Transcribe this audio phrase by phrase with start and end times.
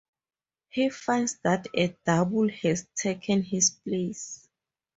[0.69, 4.47] He finds that a double has taken his place.